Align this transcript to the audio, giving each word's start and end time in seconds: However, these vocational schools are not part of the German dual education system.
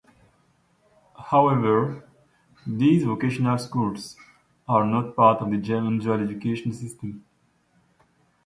However, 1.29 2.09
these 2.65 3.03
vocational 3.03 3.59
schools 3.59 4.15
are 4.67 4.83
not 4.83 5.15
part 5.15 5.43
of 5.43 5.51
the 5.51 5.57
German 5.57 5.99
dual 5.99 6.19
education 6.21 6.73
system. 6.73 7.23